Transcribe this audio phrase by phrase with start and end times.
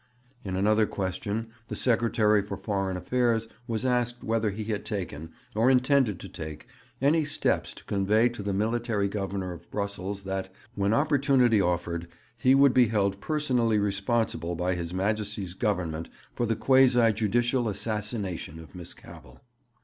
[0.43, 5.69] In another question the Secretary for Foreign Affairs was asked whether he had taken, or
[5.69, 6.65] intended to take,
[7.03, 12.55] any steps to convey to the Military Governor of Brussels that, when opportunity offered, he
[12.55, 18.73] would be held personally responsible by His Majesty's Government for the quasi judicial assassination of
[18.73, 19.39] Miss Cavell.